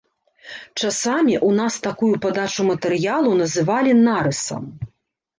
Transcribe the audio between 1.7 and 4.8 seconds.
такую падачу матэрыялу называлі нарысам.